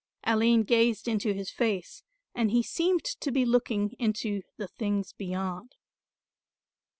Aline 0.23 0.63
gazed 0.63 1.07
into 1.07 1.31
his 1.31 1.51
face 1.51 2.01
and 2.33 2.49
he 2.49 2.63
seemed 2.63 3.05
to 3.05 3.31
be 3.31 3.45
looking 3.45 3.95
into 3.99 4.41
the 4.57 4.67
things 4.67 5.13
beyond. 5.13 5.75